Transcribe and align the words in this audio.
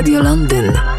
Radio 0.00 0.22
Londyn. 0.22 0.89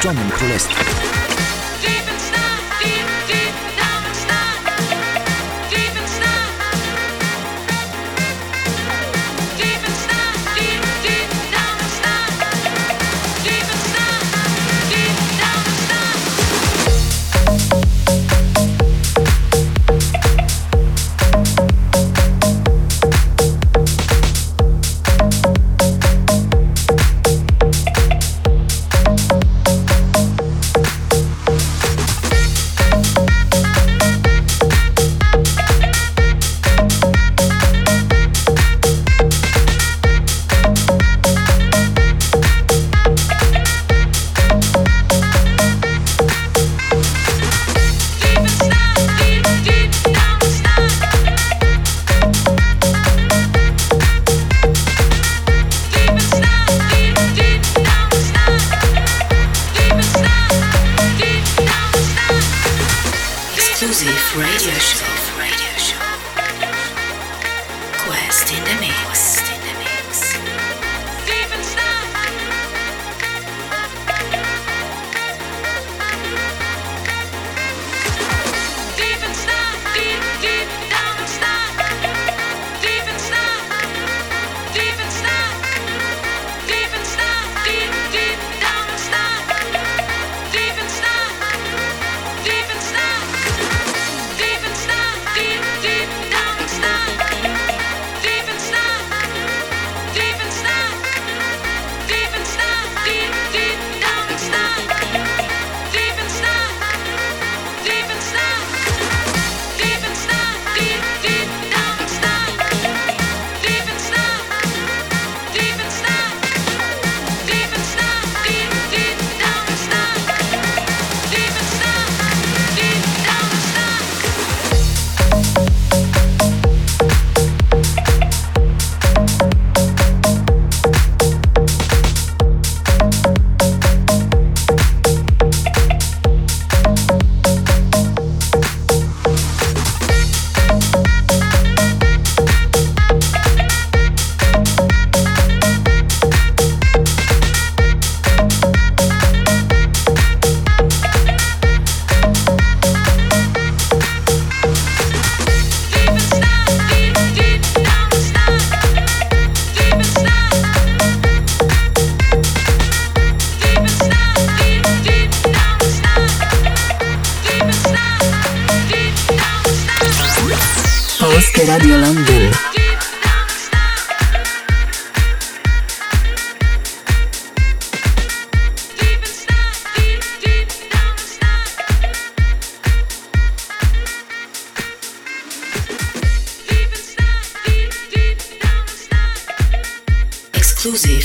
Zjednoczonym 0.00 0.30
Królestwie. 0.30 0.69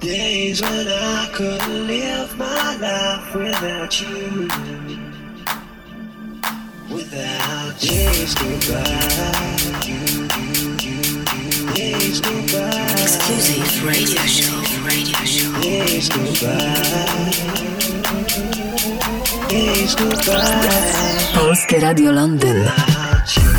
Days 0.00 0.62
when 0.62 0.86
I 0.86 1.28
couldn't 1.32 1.86
live 1.88 2.38
my 2.38 2.76
life 2.76 3.34
without 3.34 4.00
you. 4.00 4.48
Without 6.88 7.82
you. 7.82 7.88
days 7.90 8.34
go. 8.34 8.46
You, 9.82 9.98
you, 10.38 10.62
you, 10.86 11.00
you. 11.34 11.74
Days. 11.74 12.20
Exclusive 12.20 13.84
radio 13.84 14.22
show. 14.22 14.54
Radio 14.86 15.18
show. 15.26 15.60
Days. 15.62 16.08
Days. 19.48 19.96
Polskie 21.34 21.82
Radio 21.82 22.12
Londyn. 22.12 23.57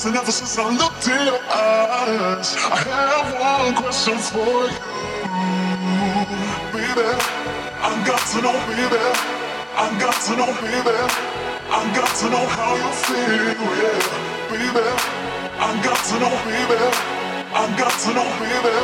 Surprise. 0.00 0.06
And 0.06 0.16
ever 0.16 0.32
since 0.32 0.58
I 0.58 0.70
looked 0.76 1.06
in 1.08 1.26
your 1.26 1.40
eyes, 1.50 2.56
I 2.56 2.76
have 2.88 3.28
one 3.40 3.74
question 3.82 4.18
for 4.18 4.66
you, 4.66 4.80
baby. 6.72 7.08
I 7.80 8.04
got 8.06 8.22
to 8.32 8.42
know, 8.42 8.56
baby. 8.68 9.02
I 9.76 9.88
got 10.00 10.16
to 10.26 10.36
know, 10.36 10.52
baby. 10.60 10.96
I 11.70 11.84
got 11.94 12.10
to 12.20 12.26
know 12.30 12.46
how 12.46 12.74
you 12.76 12.90
feel, 13.06 13.44
yeah, 13.80 13.98
baby. 14.50 14.86
I 15.58 15.72
got 15.84 16.00
to 16.08 16.16
know, 16.20 16.34
baby. 16.44 16.80
I 17.52 17.66
got 17.78 17.94
to 18.02 18.10
know, 18.14 18.28
baby. 18.40 18.76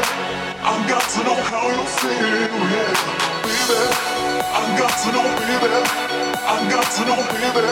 I 0.62 0.88
got 0.88 1.04
to 1.14 1.20
know 1.24 1.38
how 1.50 1.68
you 1.68 1.84
feel, 1.98 2.42
yeah, 2.72 2.92
baby. 3.42 3.80
I 4.46 4.78
got 4.78 4.94
to 5.02 5.08
know, 5.12 5.26
baby. 5.40 5.72
I 6.46 6.70
got 6.70 6.86
to 6.96 7.02
know, 7.06 7.20
baby. 7.34 7.66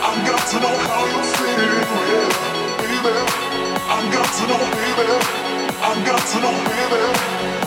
I 0.00 0.14
got 0.26 0.42
to 0.50 0.56
know 0.60 0.76
how 0.88 1.04
you 1.06 1.22
feel, 1.34 1.88
yeah, 2.08 2.57
baby. 3.02 3.22
I 3.90 3.98
got 4.12 4.28
to 4.38 4.44
know, 4.48 4.58
baby. 4.74 5.16
I 5.80 5.92
got 6.04 6.22
to 6.30 6.38
know, 6.42 6.54
baby. 6.68 7.02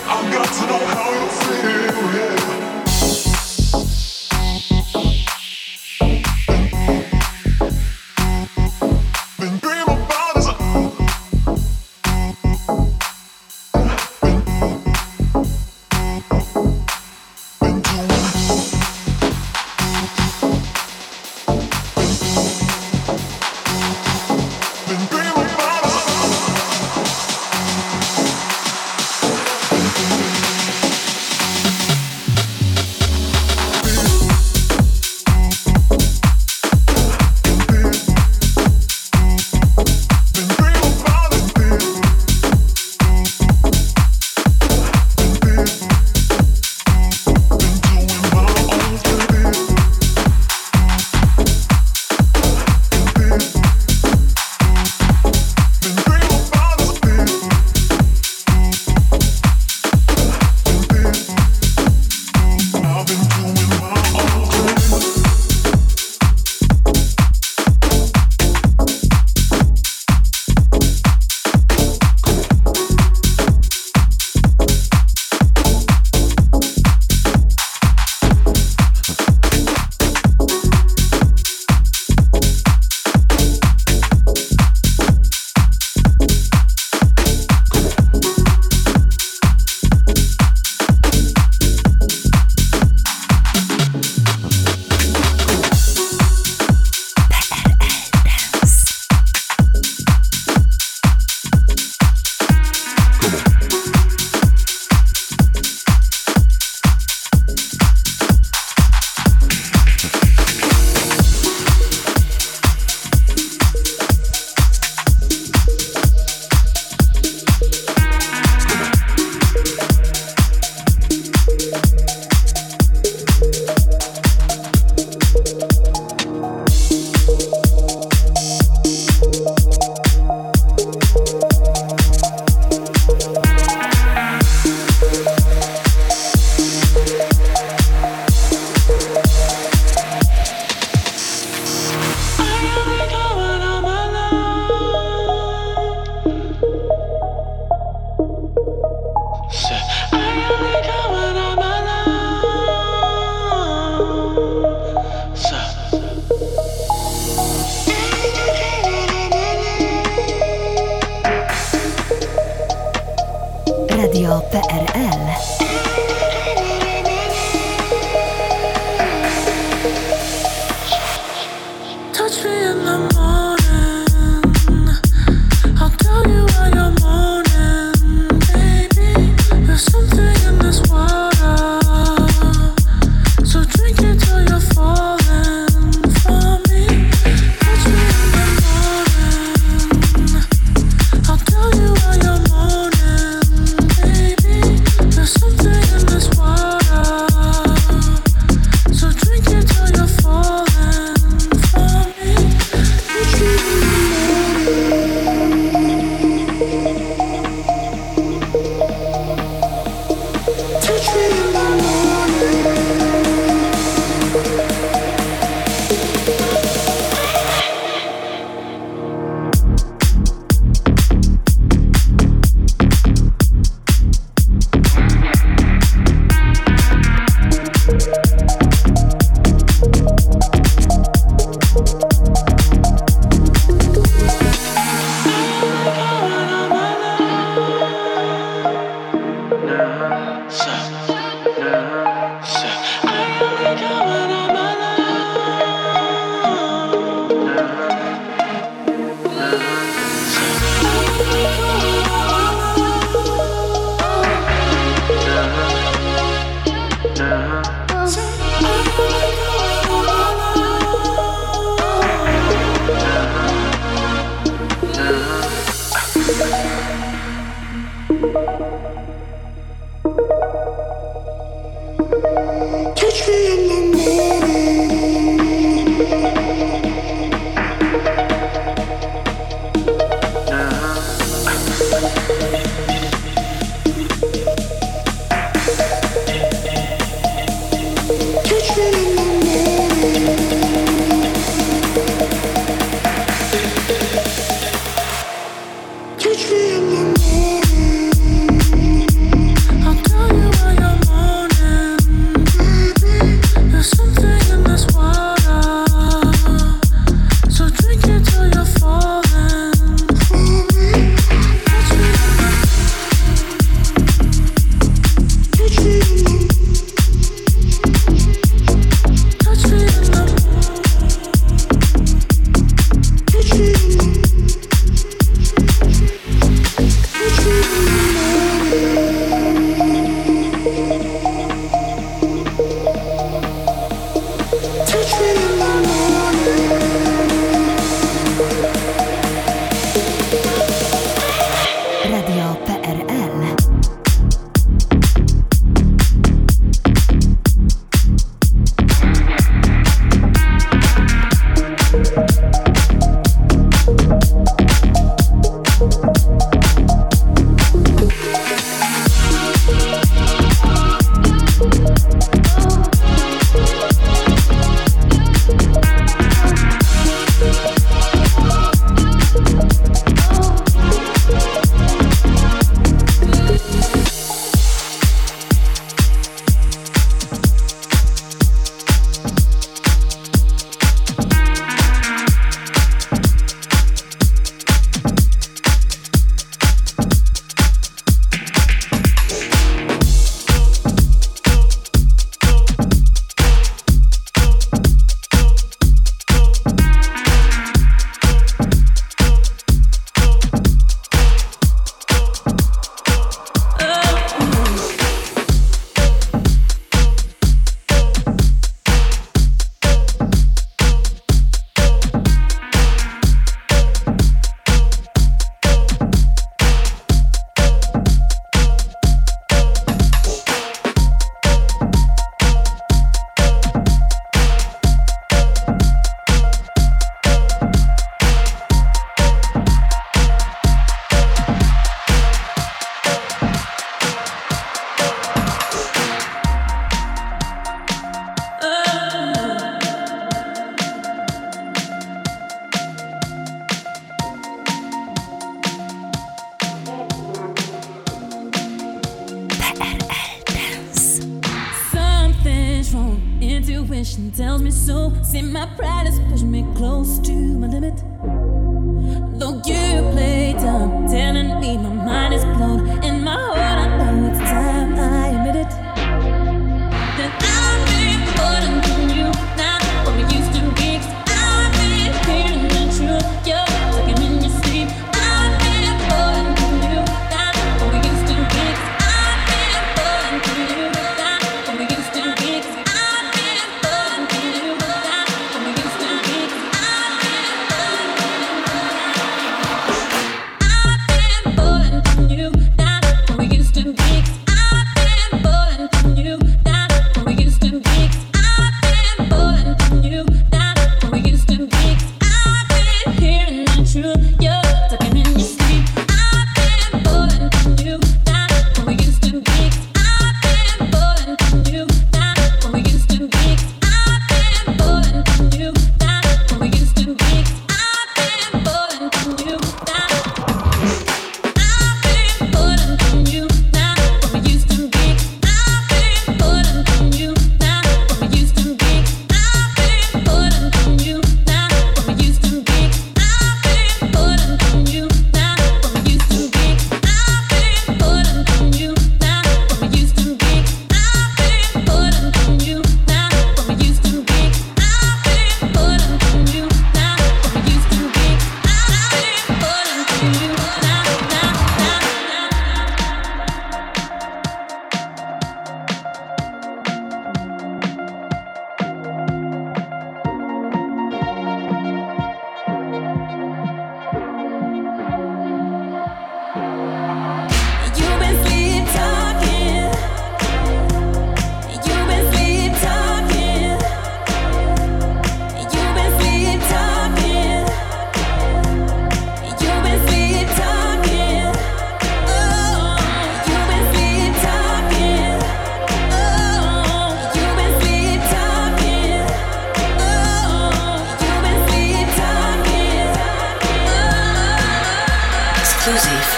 I 0.06 0.32
got 0.34 0.50
to 0.58 0.64
know 0.68 0.82
how 0.96 1.12
you 1.12 1.28
feel, 1.42 2.16
yeah. 2.16 2.71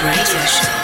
Radio 0.04 0.46
Show. 0.46 0.82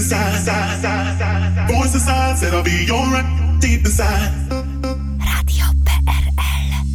and 0.00 0.36
inside. 0.36 1.68
Voice 1.68 1.94
inside 1.94 2.38
said 2.38 2.54
I'll 2.54 2.62
be 2.62 2.88
alright 2.90 3.60
deep 3.60 3.80
inside. 3.80 4.32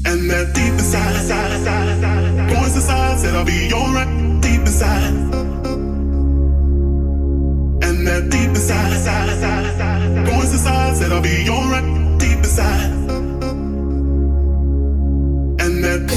And 0.06 0.30
that 0.30 0.54
deep 0.56 0.74
inside. 0.74 1.14
Voice 2.50 2.76
inside 2.76 3.20
said 3.20 3.36
I'll 3.36 3.46
be 3.46 3.72
alright 3.74 4.42
deep 4.42 4.62
inside. 4.62 5.14
And 7.84 8.08
that 8.08 8.30
deep 8.32 8.50
inside. 8.50 8.94
Voice 10.26 10.52
inside 10.54 10.98
said 10.98 11.12
I'll 11.12 11.22
be 11.22 11.48
alright 11.50 12.20
deep 12.20 12.40
inside. 12.40 12.92
And 15.62 15.84
that. 15.84 16.10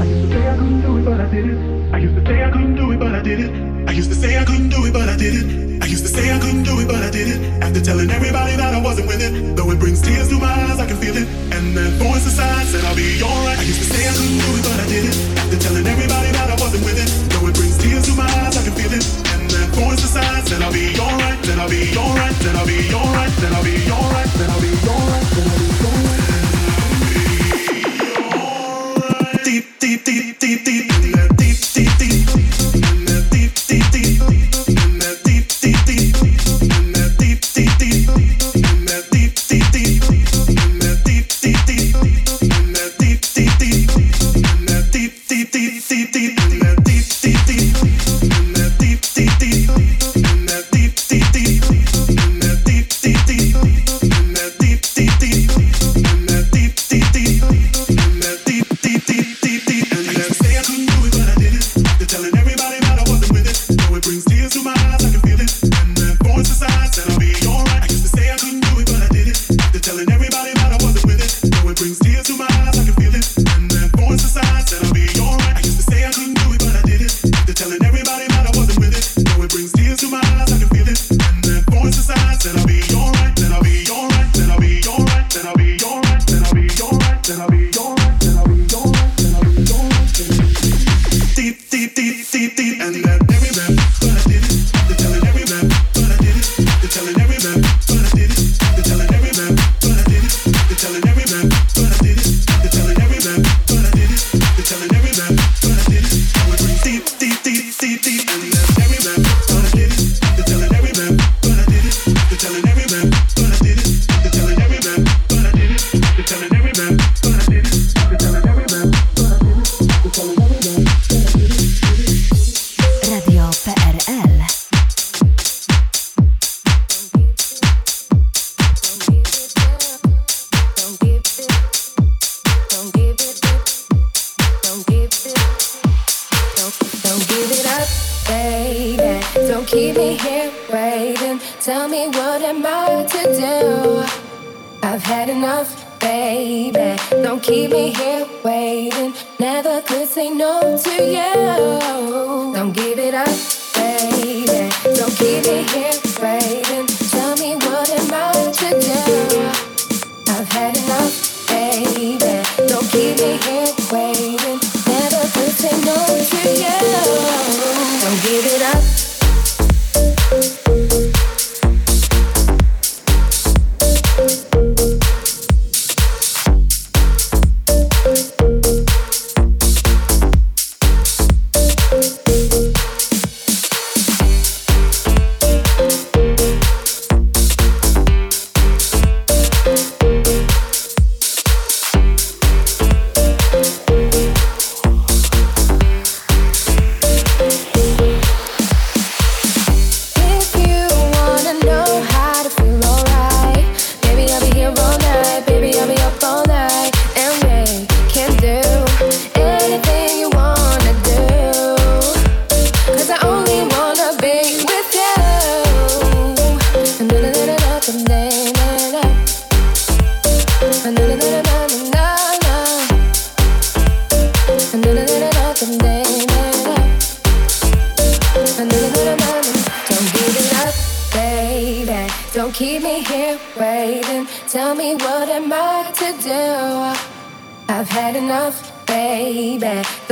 I 0.00 0.04
used 0.04 0.22
to 0.22 0.32
say 0.32 0.48
I 0.48 0.56
couldn't 0.56 0.80
do 0.82 0.98
it, 0.98 1.04
but 1.04 1.20
I 1.20 1.26
did 1.28 1.46
it. 1.46 1.94
I 1.94 1.98
used 1.98 2.16
to 2.16 2.26
say 2.26 2.44
I 2.44 2.50
couldn't 2.50 2.76
do 2.76 2.92
it, 2.92 2.98
but 2.98 3.14
I 3.14 3.22
did 3.22 3.40
it. 3.40 3.73
I 3.94 3.96
used 3.96 4.10
to 4.10 4.18
say 4.18 4.34
I 4.34 4.42
couldn't 4.42 4.74
do 4.74 4.90
it, 4.90 4.92
but 4.92 5.06
I 5.06 5.14
did 5.14 5.38
it. 5.38 5.46
I 5.78 5.86
used 5.86 6.02
to 6.02 6.10
say 6.10 6.26
I 6.26 6.42
couldn't 6.42 6.66
do 6.66 6.82
it, 6.82 6.90
but 6.90 6.98
I 6.98 7.14
did 7.14 7.30
it. 7.30 7.38
After 7.62 7.78
telling 7.78 8.10
everybody 8.10 8.58
that 8.58 8.74
I 8.74 8.82
wasn't 8.82 9.06
with 9.06 9.22
it, 9.22 9.54
though 9.54 9.70
it 9.70 9.78
brings 9.78 10.02
tears 10.02 10.26
to 10.34 10.36
my 10.42 10.50
eyes, 10.50 10.82
I 10.82 10.86
can 10.90 10.98
feel 10.98 11.14
it. 11.14 11.30
And 11.54 11.78
that 11.78 11.94
voice 12.02 12.26
inside 12.26 12.66
said 12.66 12.82
I'll 12.90 12.98
be 12.98 13.22
alright. 13.22 13.54
I 13.54 13.62
used 13.62 13.78
to 13.78 13.86
say 13.86 14.02
I 14.02 14.10
couldn't 14.10 14.42
do 14.42 14.50
it, 14.58 14.66
but 14.66 14.82
I 14.82 14.86
did 14.90 15.06
it. 15.06 15.14
After 15.38 15.62
telling 15.62 15.86
everybody 15.86 16.26
that 16.34 16.50
I 16.50 16.58
wasn't 16.58 16.82
with 16.82 16.98
it, 16.98 17.06
though 17.30 17.46
it 17.46 17.54
brings 17.54 17.78
tears 17.78 18.10
to 18.10 18.18
my 18.18 18.26
eyes, 18.42 18.58
I 18.58 18.66
can 18.66 18.74
feel 18.74 18.90
it. 18.90 19.06
And 19.30 19.46
that 19.54 19.70
voice 19.78 20.02
inside 20.02 20.42
said 20.42 20.58
I'll 20.66 20.74
be 20.74 20.90
alright, 20.98 21.38
then 21.46 21.62
I'll 21.62 21.70
be 21.70 21.86
alright, 21.94 22.34
then 22.42 22.58
I'll 22.58 22.66
be 22.66 22.90
alright, 22.90 23.30
then 23.38 23.54
I'll 23.54 23.62
be 23.62 23.78
alright, 23.94 24.26
then 24.34 24.50
I'll 24.50 24.58
be 24.58 24.74
alright, 24.74 25.30
then 25.38 25.46
I'll 25.46 25.62
be 25.62 25.70
alright. 25.70 26.26
Deep, 29.46 29.70
deep, 29.78 30.02
deep, 30.02 30.34
deep, 30.42 30.66
deep, 30.66 30.90
deep, 30.98 31.30
deep, 31.38 31.62
deep, 31.62 31.94
deep. 32.02 32.13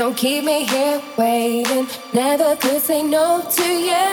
Don't 0.02 0.16
keep 0.16 0.42
me 0.42 0.64
here 0.64 1.00
waiting. 1.16 1.86
Never 2.12 2.56
could 2.56 2.82
say 2.82 3.04
no 3.04 3.40
to 3.48 3.62
you. 3.62 4.04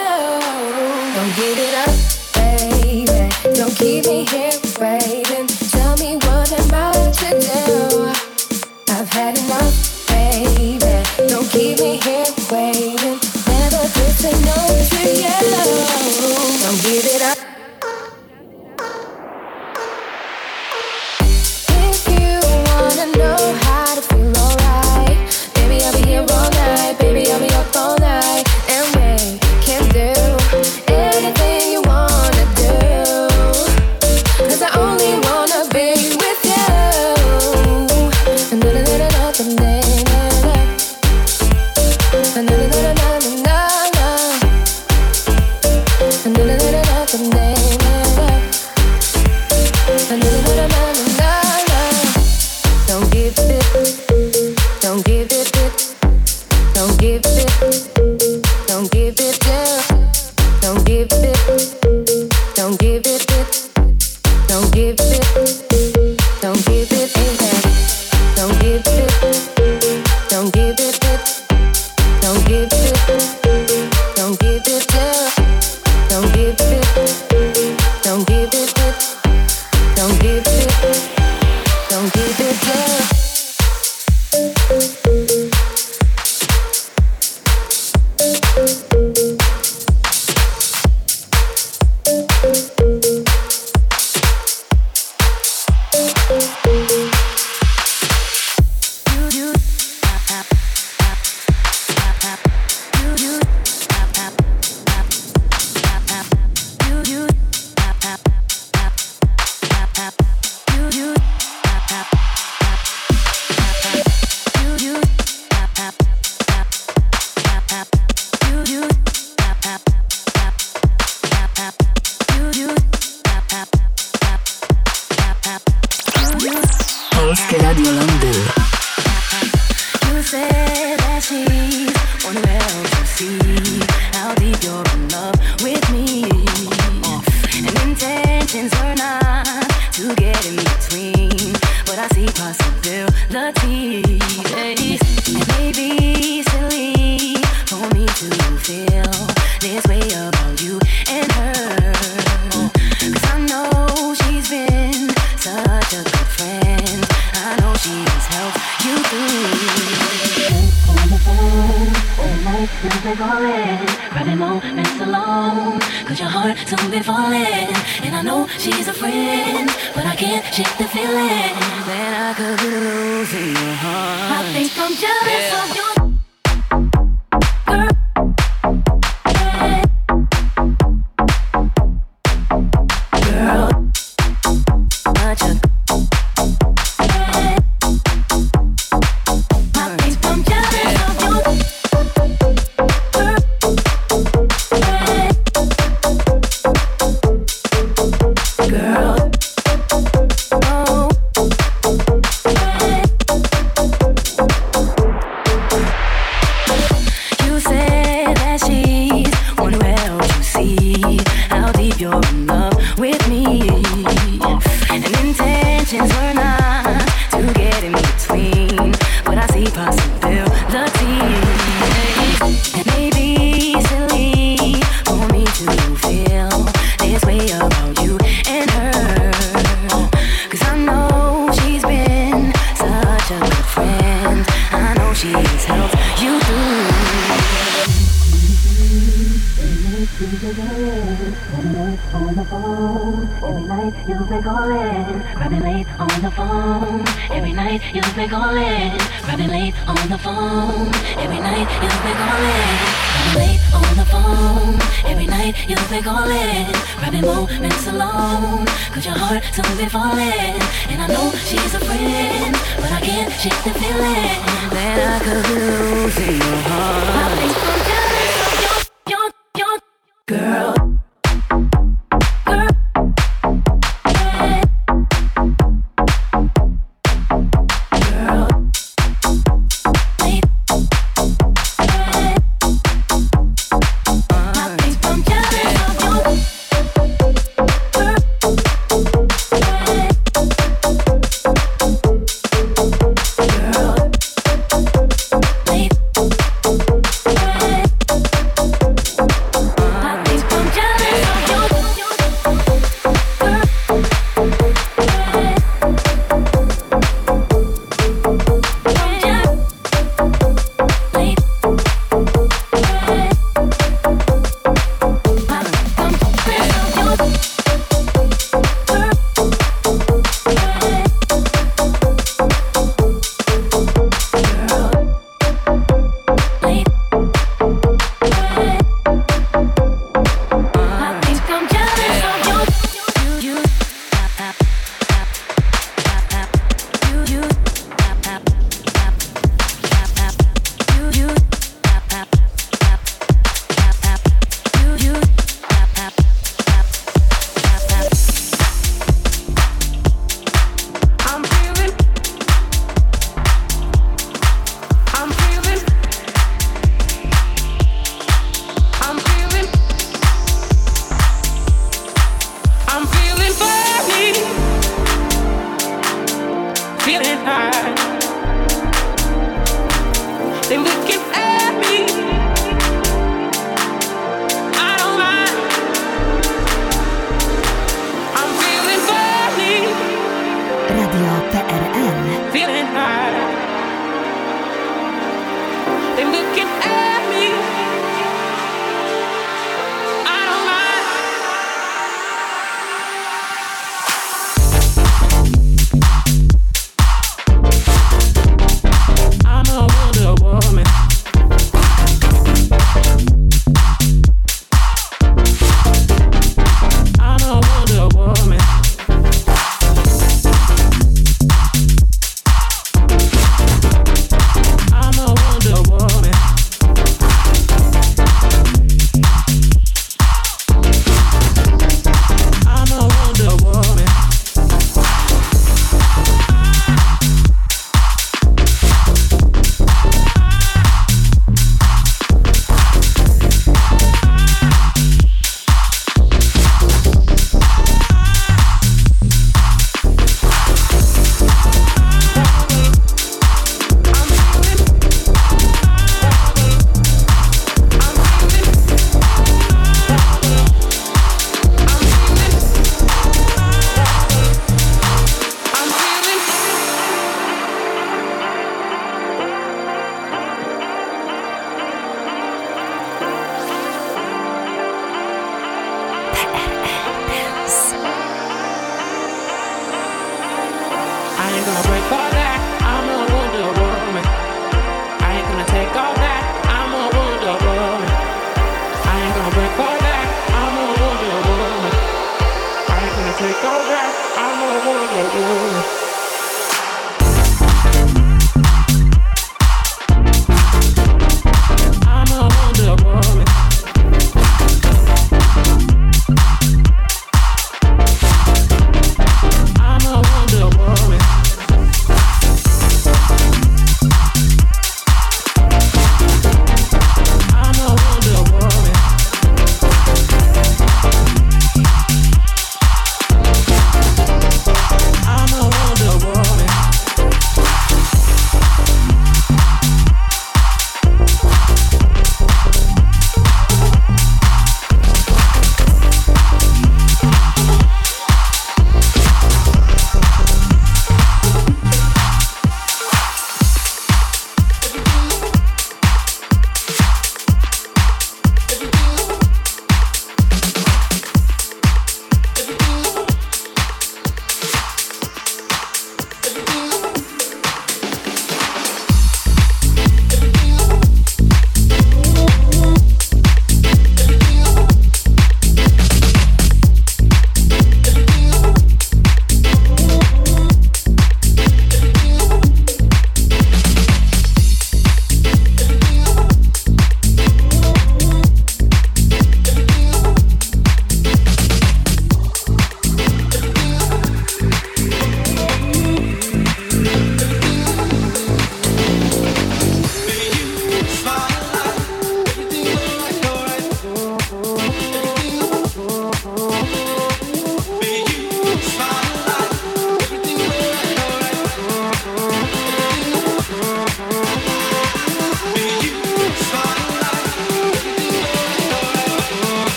Don't 1.15 1.35
give 1.35 1.57
it 1.57 1.73
up, 1.83 1.95
baby. 2.35 3.55
Don't 3.55 3.75
keep 3.75 4.05
me 4.05 4.23
here 4.23 4.51
waiting. 4.79 5.47
Tell 5.47 5.97
me 5.97 6.17
what 6.17 6.53
am 6.53 6.69
about. 6.69 6.98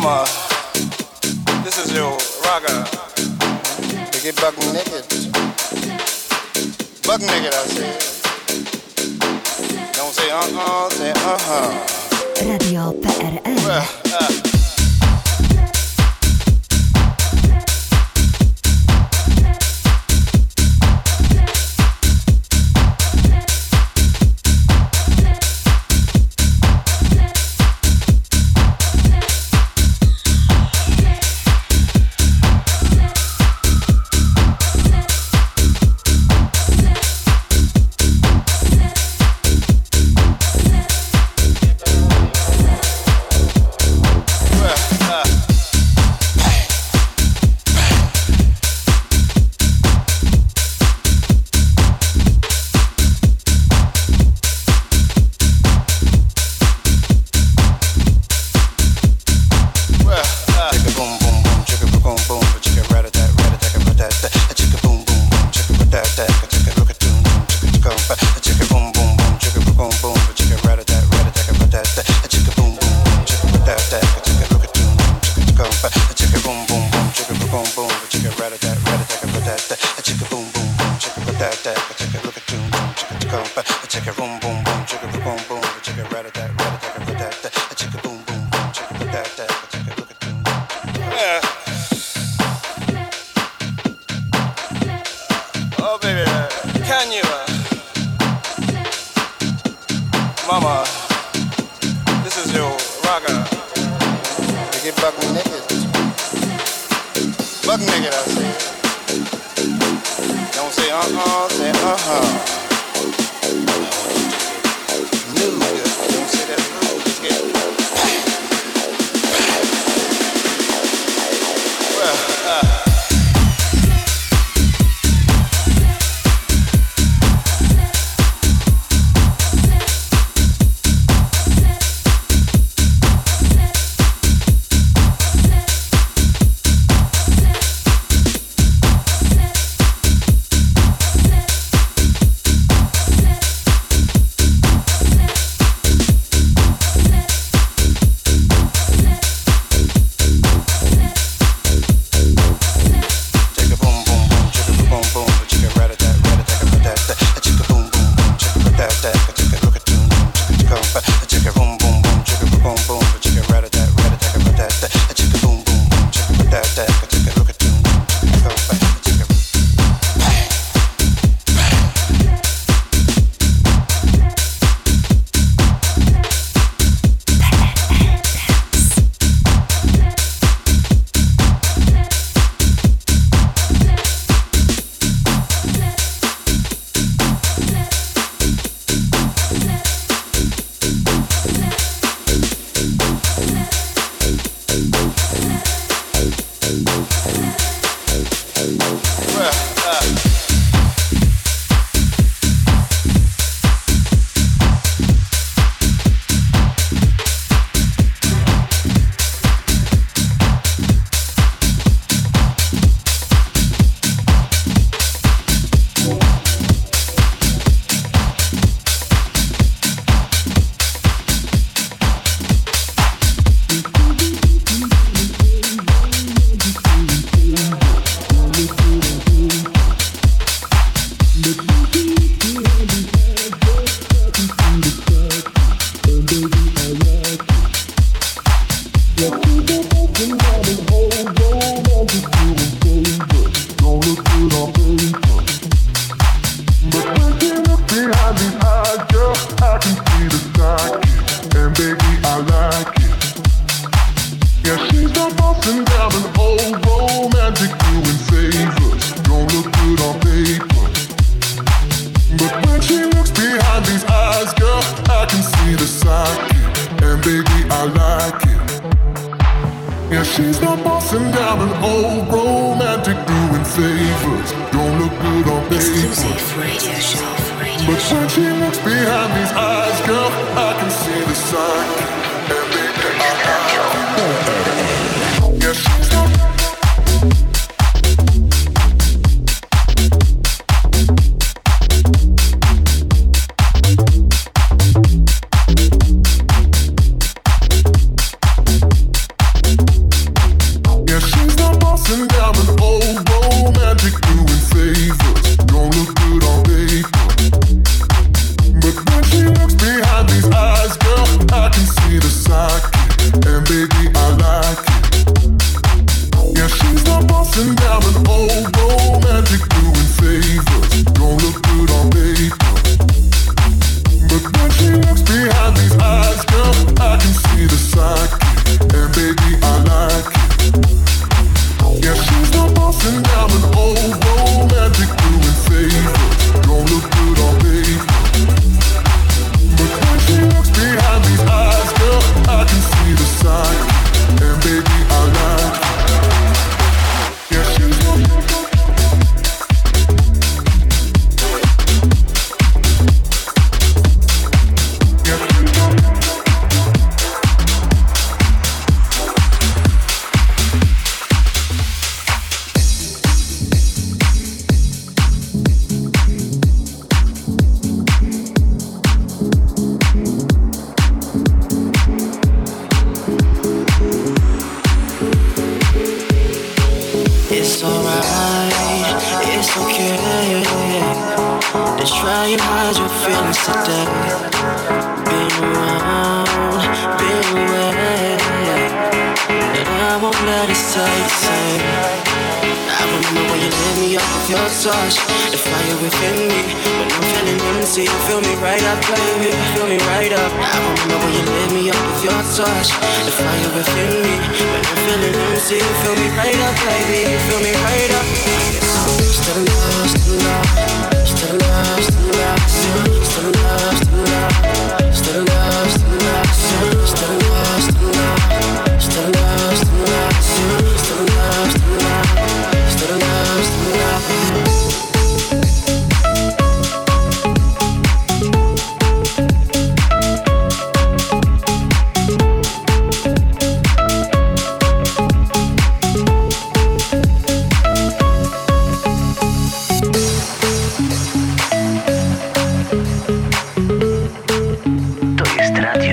Mama? 0.00 0.24
This 1.64 1.76
is 1.84 1.92
your 1.92 2.12
rocker. 2.44 2.84
To 4.12 4.18
get 4.22 4.36
buck 4.36 4.56
naked. 4.72 5.04
Buck 7.02 7.20
naked, 7.20 7.52
I 7.52 7.66
say. 7.66 7.98
Don't 9.94 10.14
say 10.14 10.30
uh-uh, 10.30 10.90
say 10.90 11.10
uh-huh. 11.10 12.48
Radio 12.48 12.92
PRL. 12.92 13.56
Well, 13.66 13.88
uh, 14.14 14.47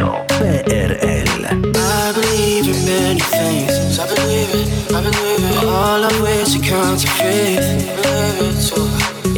Radio 0.06 0.26
PRL. 0.30 1.46
I 1.76 2.14
believe 2.14 2.68
in 2.70 2.86
many 2.86 3.20
things. 3.20 3.98
I 3.98 4.06
believe 4.14 4.50
it. 4.54 4.94
I 4.94 5.02
believe 5.02 5.42
it. 5.42 5.64
All 5.66 6.04
of 6.04 6.22
which 6.22 6.54
you 6.54 6.62
come 6.62 6.98
to 6.98 7.08
faith. 7.18 7.66
Believe 7.98 8.38
it 8.46 8.58
too. 8.62 8.86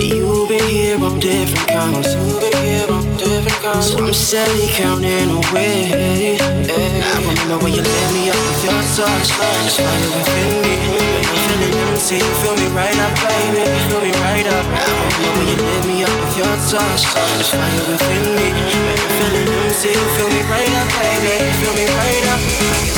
You've 0.03 0.49
been 0.49 0.67
here 0.67 0.99
on 1.03 1.19
different 1.19 1.67
counts. 1.67 2.13
You've 2.13 2.39
been 2.41 2.63
here 2.63 2.91
on 2.91 3.03
different 3.17 3.59
counts. 3.63 3.91
So 3.91 4.03
I'm 4.03 4.13
steady 4.13 4.67
counting 4.73 5.31
away. 5.31 6.37
I 6.37 7.15
remember 7.15 7.63
when 7.63 7.73
you 7.73 7.81
lit 7.81 8.09
me 8.13 8.29
up 8.29 8.35
with 8.35 8.63
your 8.67 8.81
touch. 8.95 9.29
That's 9.39 9.79
why 9.79 9.95
you 10.03 10.09
within 10.19 10.51
me. 10.63 10.73
I'm 11.27 11.37
feeling 11.47 11.75
empty. 11.87 12.17
You 12.19 12.33
feel 12.43 12.55
me 12.59 12.67
right 12.75 12.99
up, 12.99 13.13
baby. 13.23 13.63
Feel 13.87 14.01
me 14.03 14.11
right 14.19 14.47
up. 14.47 14.65
I 14.67 14.83
remember 14.83 15.31
when 15.39 15.47
you 15.47 15.57
lit 15.63 15.83
me 15.87 16.03
up 16.03 16.15
with 16.19 16.35
your 16.37 16.55
touch. 16.67 17.01
That's 17.15 17.51
why 17.55 17.67
you 17.71 17.83
within 17.87 18.23
me. 18.35 18.76
See 19.27 19.89
you 19.89 19.95
feel 20.15 20.29
me 20.29 20.41
right 20.43 20.69
up, 20.69 20.87
baby, 20.87 21.51
feel 21.59 21.73
me 21.73 21.85
right 21.85 22.27
up. 22.29 22.96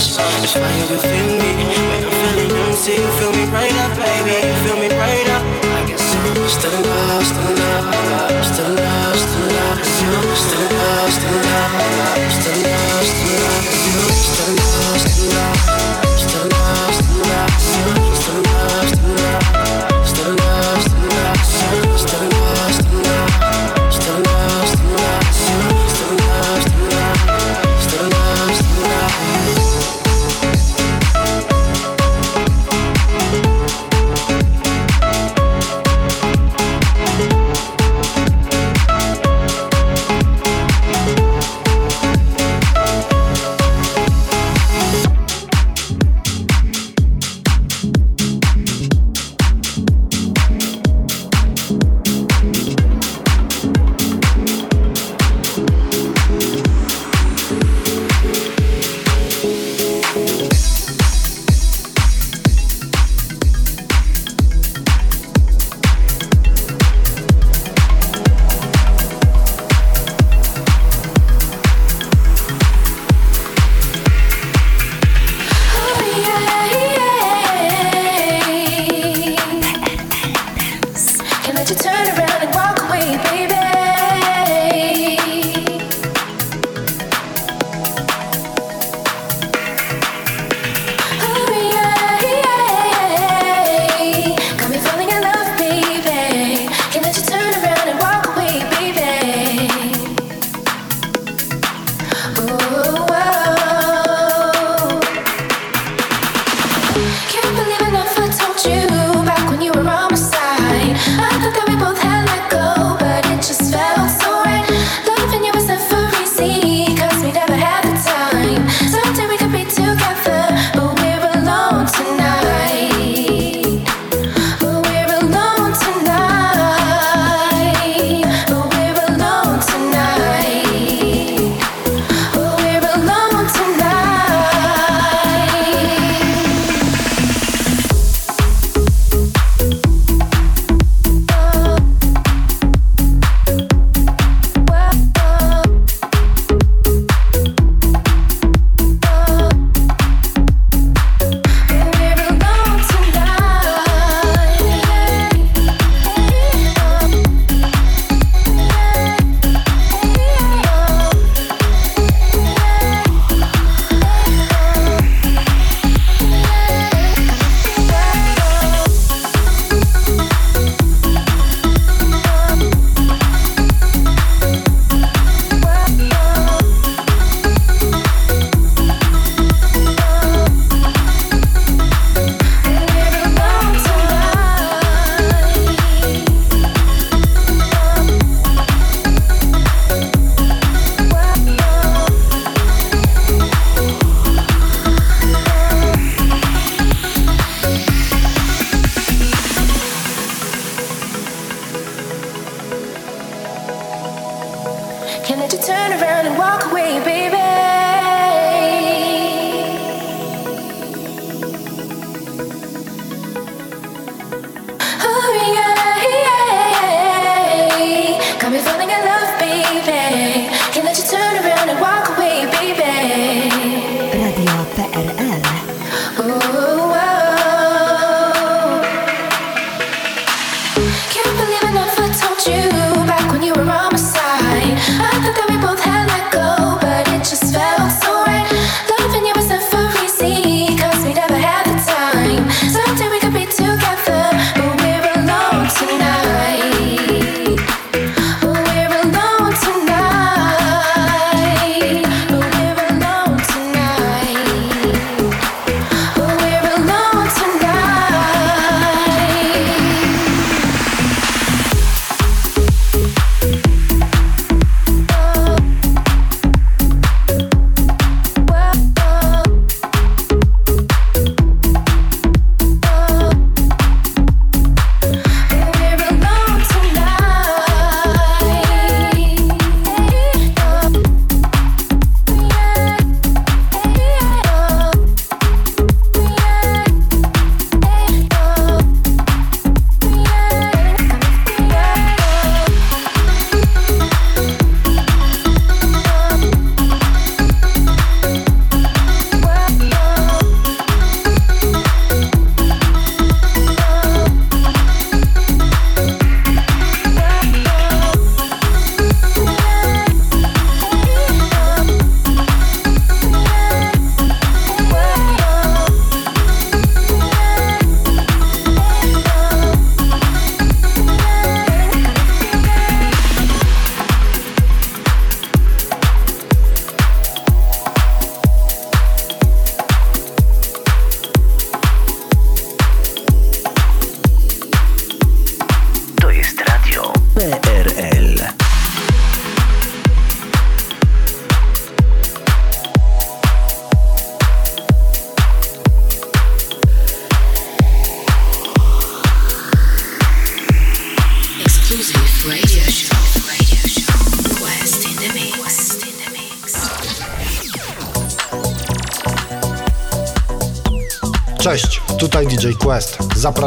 rush. 0.00 0.42
It's 0.42 0.52
fire 0.52 0.86
within 0.90 1.38
me. 1.38 1.50
When 1.88 2.04
I'm 2.04 2.12
feeling 2.20 2.52
empty, 2.64 2.96
Feel 3.18 3.32
me 3.32 3.44
right 3.52 3.76
up, 3.84 3.96
baby. 3.96 4.36
Feel 4.64 4.76
me 4.76 4.88
right 4.96 5.28
up. 5.30 5.44
I 5.76 5.86
guess 5.86 6.14
get 6.14 6.36
so 6.36 6.48
still 6.48 6.72
in 6.72 6.82
love. 6.82 7.59